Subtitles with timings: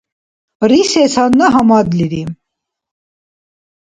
[0.69, 2.23] Рисес гьанна гьамадлири.